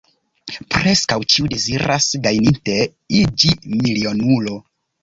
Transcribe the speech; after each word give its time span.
Preskaŭ 0.75 1.17
ĉiu 1.33 1.51
deziras 1.55 2.09
gajninte 2.27 2.79
iĝi 3.21 3.57
milionulo. 3.85 4.61